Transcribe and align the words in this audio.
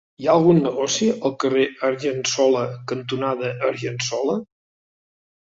Hi 0.21 0.27
ha 0.29 0.35
algun 0.37 0.61
negoci 0.67 1.09
al 1.29 1.35
carrer 1.43 1.65
Argensola 1.89 2.63
cantonada 2.93 3.53
Argensola? 3.71 4.43